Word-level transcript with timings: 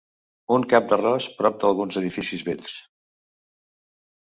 Un 0.53 0.63
cap 0.71 0.87
d'arròs 0.93 1.27
prop 1.41 1.59
d'alguns 1.65 2.01
edificis 2.03 2.47
vells. 2.49 2.81